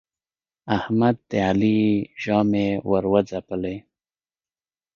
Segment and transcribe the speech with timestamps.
[0.77, 1.79] احمد د علي
[2.23, 3.77] ژامې ور وځبلې.